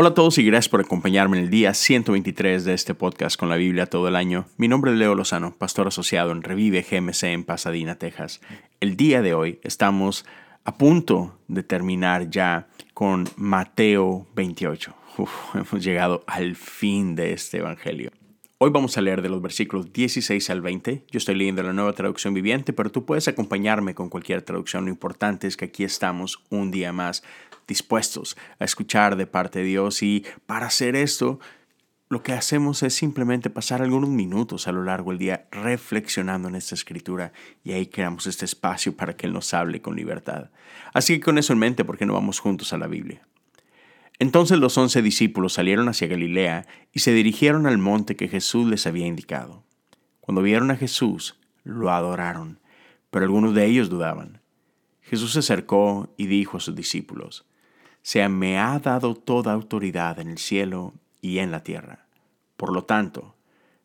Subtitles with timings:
[0.00, 3.48] Hola a todos y gracias por acompañarme en el día 123 de este podcast con
[3.48, 4.46] la Biblia todo el año.
[4.56, 8.40] Mi nombre es Leo Lozano, pastor asociado en Revive GMC en Pasadena, Texas.
[8.78, 10.24] El día de hoy estamos
[10.62, 14.94] a punto de terminar ya con Mateo 28.
[15.54, 18.12] hemos llegado al fin de este Evangelio.
[18.60, 21.04] Hoy vamos a leer de los versículos 16 al 20.
[21.08, 24.86] Yo estoy leyendo la nueva traducción viviente, pero tú puedes acompañarme con cualquier traducción.
[24.86, 27.22] Lo importante es que aquí estamos un día más
[27.68, 31.38] dispuestos a escuchar de parte de Dios y para hacer esto
[32.08, 36.56] lo que hacemos es simplemente pasar algunos minutos a lo largo del día reflexionando en
[36.56, 37.32] esta escritura
[37.62, 40.50] y ahí creamos este espacio para que Él nos hable con libertad.
[40.92, 43.22] Así que con eso en mente, ¿por qué no vamos juntos a la Biblia?
[44.20, 48.86] Entonces los once discípulos salieron hacia Galilea y se dirigieron al monte que Jesús les
[48.86, 49.62] había indicado.
[50.20, 52.58] Cuando vieron a Jesús, lo adoraron,
[53.10, 54.40] pero algunos de ellos dudaban.
[55.02, 57.46] Jesús se acercó y dijo a sus discípulos,
[58.02, 62.06] Se me ha dado toda autoridad en el cielo y en la tierra.
[62.56, 63.36] Por lo tanto,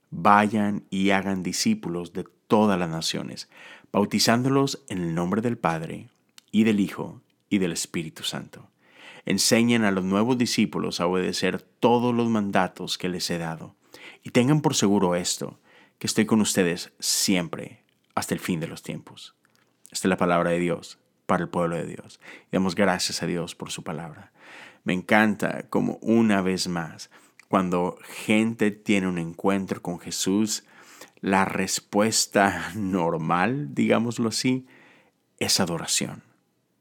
[0.10, 3.50] vayan y hagan discípulos de todas las naciones,
[3.92, 6.10] bautizándolos en el nombre del Padre,
[6.52, 8.73] y del Hijo, y del Espíritu Santo
[9.26, 13.76] enseñen a los nuevos discípulos a obedecer todos los mandatos que les he dado.
[14.24, 15.60] Y tengan por seguro esto,
[16.00, 17.84] que estoy con ustedes siempre,
[18.16, 19.36] hasta el fin de los tiempos.
[19.92, 22.20] Esta es la palabra de Dios para el pueblo de Dios.
[22.52, 24.32] damos gracias a Dios por su palabra.
[24.84, 27.10] Me encanta como una vez más,
[27.48, 30.64] cuando gente tiene un encuentro con Jesús,
[31.22, 34.66] la respuesta normal, digámoslo así,
[35.40, 36.24] es adoración.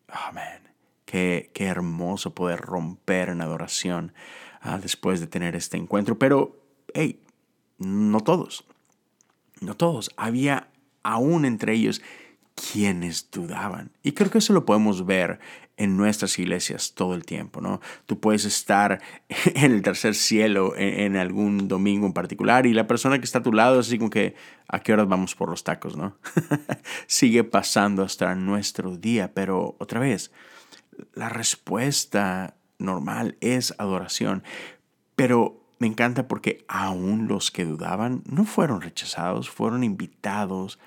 [0.08, 0.71] Amén.
[1.12, 4.14] Qué, hermoso poder romper en adoración
[4.62, 6.18] ah, después de tener este encuentro.
[6.18, 6.56] Pero,
[6.94, 7.20] hey,
[7.76, 8.64] no todos.
[9.60, 10.10] No todos.
[10.16, 10.68] Había
[11.02, 12.00] aún entre ellos
[12.54, 13.90] quienes dudaban.
[14.02, 15.38] Y creo que eso lo podemos ver
[15.76, 17.82] en nuestras iglesias todo el tiempo, ¿no?
[18.06, 23.18] Tú puedes estar en el tercer cielo en, algún domingo en particular y la persona
[23.18, 24.34] que está a tu lado así como que,
[24.66, 26.16] ¿a qué horas vamos por los tacos, no?
[27.06, 30.32] Sigue pasando hasta nuestro día, pero otra vez,
[31.14, 34.42] la respuesta normal es adoración.
[35.16, 40.78] Pero me encanta porque aún los que dudaban no fueron rechazados, fueron invitados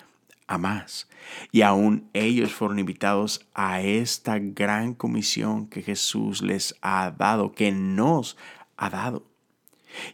[0.48, 1.10] a más.
[1.52, 7.72] Y aún ellos fueron invitados a esta gran comisión que Jesús les ha dado, que
[7.72, 8.38] nos
[8.78, 9.26] ha dado.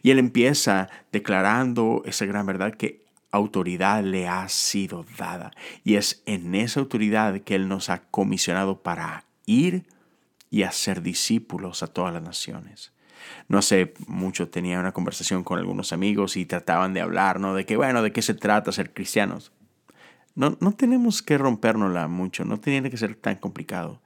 [0.02, 3.02] Y él empieza declarando esa gran verdad que
[3.32, 5.50] autoridad le ha sido dada.
[5.82, 9.86] Y es en esa autoridad que Él nos ha comisionado para ir
[10.50, 12.92] y hacer discípulos a todas las naciones.
[13.48, 17.54] No hace mucho tenía una conversación con algunos amigos y trataban de hablar, ¿no?
[17.54, 19.52] De que, bueno, ¿de qué se trata ser cristianos?
[20.34, 24.00] No, no tenemos que rompernosla mucho, no tiene que ser tan complicado.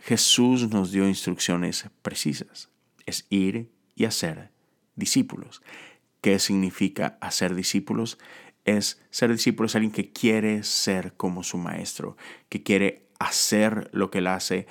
[0.00, 2.68] Jesús nos dio instrucciones precisas.
[3.06, 4.50] Es ir y hacer
[4.94, 5.62] discípulos.
[6.20, 8.18] ¿Qué significa hacer discípulos?
[8.64, 12.16] Es ser discípulo es alguien que quiere ser como su maestro,
[12.48, 14.66] que quiere hacer lo que él hace,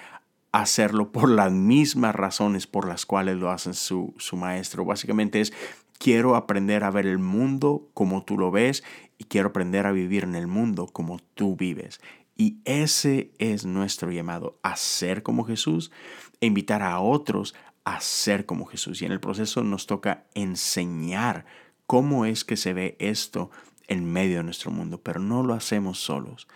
[0.52, 4.86] hacerlo por las mismas razones por las cuales lo hace su, su maestro.
[4.86, 5.54] Básicamente es,
[6.00, 8.84] quiero aprender a ver el mundo como tú lo ves
[9.18, 12.00] y quiero aprender a vivir en el mundo como tú vives.
[12.36, 15.92] Y ese es nuestro llamado, a ser como Jesús
[16.40, 19.02] e invitar a otros a ser como Jesús.
[19.02, 21.46] Y en el proceso nos toca enseñar
[21.86, 23.50] cómo es que se ve esto
[23.88, 26.48] en medio de nuestro mundo, pero no lo hacemos solos.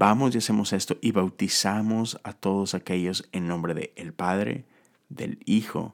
[0.00, 4.64] Vamos y hacemos esto y bautizamos a todos aquellos en nombre de el Padre,
[5.10, 5.92] del Hijo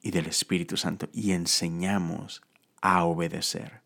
[0.00, 2.42] y del Espíritu Santo y enseñamos
[2.80, 3.80] a obedecer.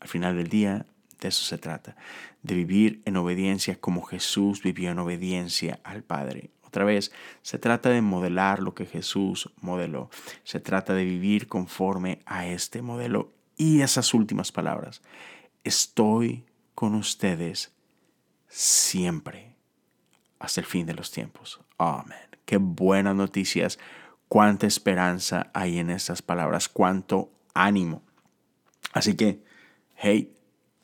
[0.00, 0.86] Al final del día,
[1.20, 1.94] de eso se trata,
[2.42, 6.50] de vivir en obediencia como Jesús vivió en obediencia al Padre.
[6.62, 7.12] Otra vez,
[7.42, 10.10] se trata de modelar lo que Jesús modeló.
[10.42, 15.00] Se trata de vivir conforme a este modelo y esas últimas palabras.
[15.62, 16.44] Estoy
[16.74, 17.75] con ustedes
[18.48, 19.56] siempre
[20.38, 21.60] hasta el fin de los tiempos.
[21.78, 22.18] Amén.
[22.44, 23.78] Qué buenas noticias,
[24.28, 28.02] cuánta esperanza hay en estas palabras, cuánto ánimo.
[28.92, 29.42] Así que,
[29.96, 30.34] hey,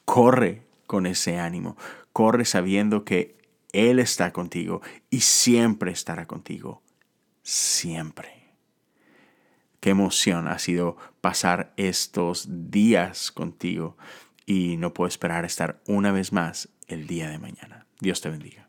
[0.05, 1.77] corre con ese ánimo,
[2.13, 3.39] corre sabiendo que
[3.73, 6.83] Él está contigo y siempre estará contigo,
[7.43, 8.43] siempre.
[9.81, 13.97] Qué emoción ha sido pasar estos días contigo
[14.47, 17.87] y no puedo esperar estar una vez más el día de mañana.
[18.01, 18.69] Dios te bendiga.